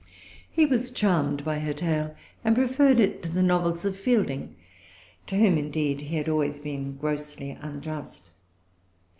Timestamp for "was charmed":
0.65-1.45